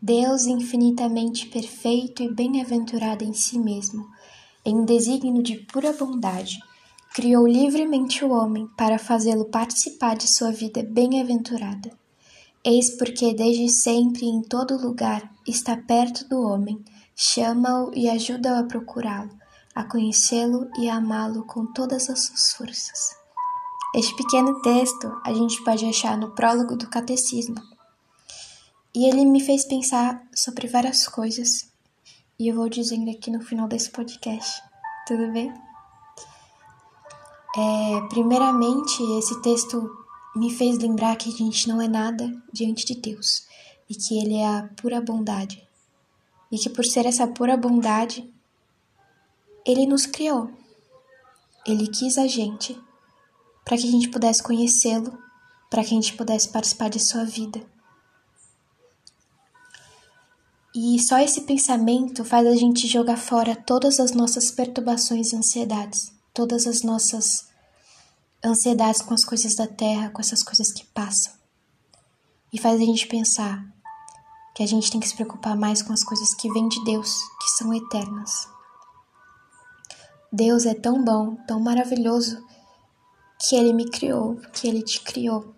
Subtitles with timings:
[0.00, 4.08] Deus infinitamente perfeito e bem-aventurado em si mesmo,
[4.64, 6.60] em desígnio de pura bondade,
[7.12, 11.90] criou livremente o homem para fazê-lo participar de sua vida bem-aventurada.
[12.64, 16.80] Eis porque desde sempre e em todo lugar está perto do homem,
[17.16, 19.30] chama-o e ajuda-o a procurá-lo,
[19.74, 23.16] a conhecê-lo e a amá-lo com todas as suas forças.
[23.96, 27.56] Este pequeno texto a gente pode achar no prólogo do Catecismo.
[28.94, 31.70] E ele me fez pensar sobre várias coisas,
[32.38, 34.62] e eu vou dizendo aqui no final desse podcast.
[35.06, 35.52] Tudo bem?
[37.56, 39.90] É, primeiramente, esse texto
[40.36, 43.46] me fez lembrar que a gente não é nada diante de Deus
[43.88, 45.66] e que Ele é a pura bondade.
[46.50, 48.32] E que por ser essa pura bondade,
[49.66, 50.50] Ele nos criou.
[51.66, 52.78] Ele quis a gente
[53.64, 55.18] para que a gente pudesse conhecê-lo,
[55.68, 57.60] para que a gente pudesse participar de sua vida.
[60.74, 66.12] E só esse pensamento faz a gente jogar fora todas as nossas perturbações e ansiedades,
[66.34, 67.48] todas as nossas
[68.44, 71.32] ansiedades com as coisas da terra, com essas coisas que passam.
[72.52, 73.64] E faz a gente pensar
[74.54, 77.18] que a gente tem que se preocupar mais com as coisas que vêm de Deus,
[77.40, 78.48] que são eternas.
[80.32, 82.44] Deus é tão bom, tão maravilhoso,
[83.40, 85.54] que Ele me criou, que Ele te criou,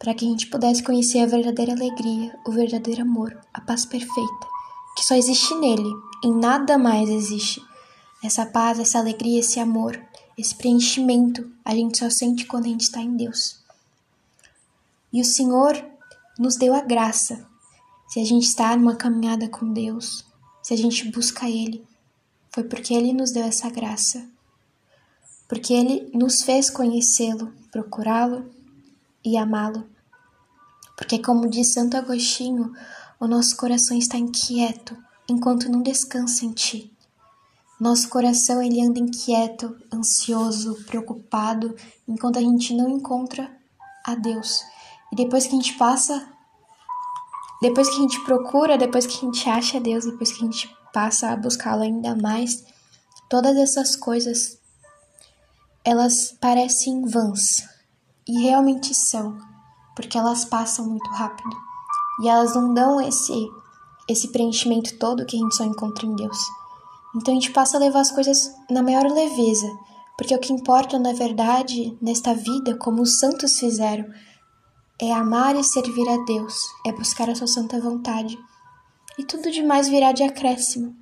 [0.00, 4.48] para que a gente pudesse conhecer a verdadeira alegria, o verdadeiro amor, a paz perfeita,
[4.96, 5.92] que só existe nele,
[6.24, 7.62] em nada mais existe.
[8.24, 10.02] Essa paz, essa alegria, esse amor,
[10.38, 13.60] esse preenchimento a gente só sente quando a gente está em Deus.
[15.12, 15.84] E o Senhor
[16.38, 17.46] nos deu a graça.
[18.08, 20.24] Se a gente está numa caminhada com Deus,
[20.62, 21.86] se a gente busca Ele,
[22.50, 24.26] foi porque Ele nos deu essa graça.
[25.46, 28.59] Porque Ele nos fez conhecê-lo, procurá-lo
[29.24, 29.88] e amá-lo.
[30.96, 32.72] Porque, como diz Santo Agostinho,
[33.18, 34.96] o nosso coração está inquieto
[35.28, 36.94] enquanto não descansa em Ti.
[37.80, 41.74] Nosso coração ele anda inquieto, ansioso, preocupado,
[42.06, 43.50] enquanto a gente não encontra
[44.04, 44.62] a Deus.
[45.10, 46.28] E depois que a gente passa,
[47.62, 50.76] depois que a gente procura, depois que a gente acha Deus, depois que a gente
[50.92, 52.64] passa a buscá-lo ainda mais,
[53.28, 54.58] todas essas coisas
[55.82, 57.79] elas parecem vãs
[58.30, 59.36] e realmente são,
[59.96, 61.56] porque elas passam muito rápido
[62.22, 63.50] e elas não dão esse
[64.08, 66.38] esse preenchimento todo que a gente só encontra em Deus.
[67.14, 69.68] Então a gente passa a levar as coisas na maior leveza,
[70.16, 74.04] porque o que importa na verdade nesta vida, como os santos fizeram,
[75.00, 76.54] é amar e servir a Deus,
[76.84, 78.36] é buscar a sua santa vontade.
[79.16, 80.94] E tudo demais virá de acréscimo,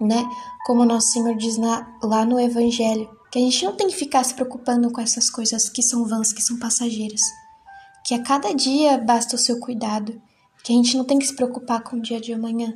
[0.00, 0.28] né?
[0.66, 4.24] Como nosso Senhor diz na, lá no Evangelho, que a gente não tem que ficar
[4.24, 7.20] se preocupando com essas coisas que são vãs, que são passageiras.
[8.04, 10.20] Que a cada dia basta o seu cuidado,
[10.62, 12.74] que a gente não tem que se preocupar com o dia de amanhã,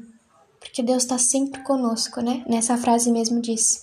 [0.58, 2.44] porque Deus está sempre conosco, né?
[2.46, 3.82] Nessa frase mesmo diz: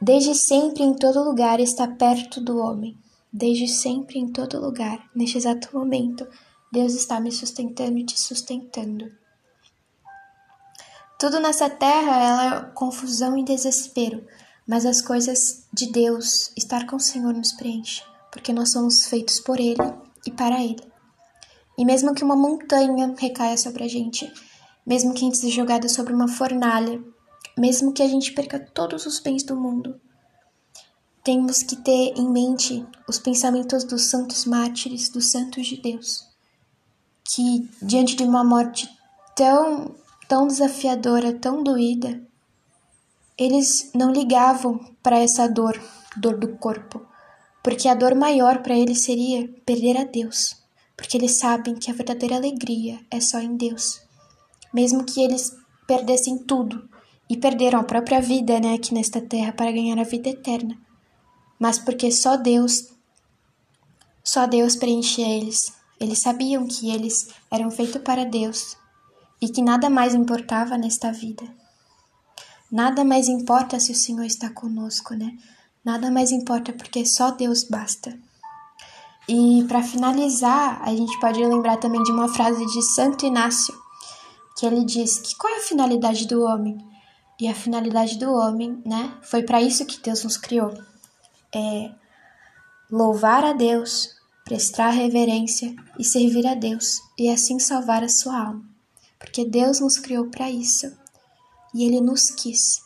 [0.00, 2.96] Desde sempre em todo lugar está perto do homem.
[3.32, 6.26] Desde sempre em todo lugar, neste exato momento,
[6.72, 9.10] Deus está me sustentando e te sustentando.
[11.18, 14.24] Tudo nessa terra é confusão e desespero,
[14.68, 19.40] mas as coisas de Deus, estar com o Senhor nos preenche, porque nós somos feitos
[19.40, 19.80] por Ele
[20.26, 20.86] e para Ele.
[21.78, 24.30] E mesmo que uma montanha recaia sobre a gente,
[24.86, 27.02] mesmo que a gente seja jogado sobre uma fornalha,
[27.56, 29.98] mesmo que a gente perca todos os bens do mundo.
[31.24, 36.26] Temos que ter em mente os pensamentos dos santos mártires, dos santos de Deus,
[37.24, 38.86] que diante de uma morte
[39.34, 39.94] tão,
[40.28, 42.20] tão desafiadora, tão doída,
[43.38, 45.80] eles não ligavam para essa dor,
[46.16, 47.06] dor do corpo,
[47.62, 50.56] porque a dor maior para eles seria perder a Deus,
[50.96, 54.08] porque eles sabem que a verdadeira alegria é só em Deus
[54.72, 55.56] mesmo que eles
[55.86, 56.88] perdessem tudo
[57.28, 60.78] e perderam a própria vida, né, aqui nesta terra para ganhar a vida eterna.
[61.58, 62.88] Mas porque só Deus
[64.22, 65.72] só Deus preenchia eles.
[65.98, 68.76] Eles sabiam que eles eram feitos para Deus
[69.40, 71.42] e que nada mais importava nesta vida.
[72.70, 75.36] Nada mais importa se o Senhor está conosco, né?
[75.84, 78.18] Nada mais importa porque só Deus basta.
[79.28, 83.74] E para finalizar, a gente pode lembrar também de uma frase de Santo Inácio,
[84.56, 86.78] que ele diz que qual é a finalidade do homem?
[87.40, 89.14] E a finalidade do homem, né?
[89.22, 90.72] Foi para isso que Deus nos criou.
[91.54, 91.90] É
[92.90, 94.10] louvar a Deus,
[94.44, 98.64] prestar reverência e servir a Deus, e assim salvar a sua alma.
[99.18, 100.90] Porque Deus nos criou para isso.
[101.74, 102.82] E ele nos quis.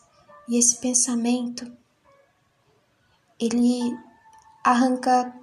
[0.49, 1.71] E esse pensamento
[3.39, 3.97] ele
[4.65, 5.35] arranca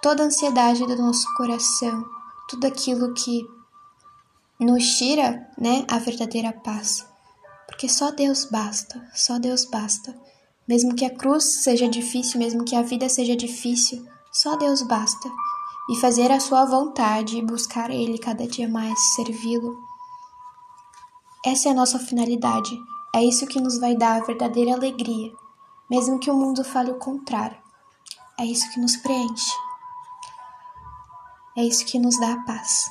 [0.00, 2.04] toda a ansiedade do nosso coração,
[2.48, 3.44] tudo aquilo que
[4.60, 7.04] nos tira, né, a verdadeira paz.
[7.66, 10.14] Porque só Deus basta, só Deus basta.
[10.68, 15.30] Mesmo que a cruz seja difícil, mesmo que a vida seja difícil, só Deus basta.
[15.90, 19.76] E fazer a sua vontade, buscar Ele cada dia mais, servi-lo.
[21.46, 22.74] Essa é a nossa finalidade.
[23.14, 25.30] É isso que nos vai dar a verdadeira alegria,
[25.90, 27.58] mesmo que o mundo fale o contrário.
[28.40, 29.52] É isso que nos preenche.
[31.56, 32.90] É isso que nos dá a paz.